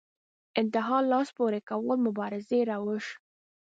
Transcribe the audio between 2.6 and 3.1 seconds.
روش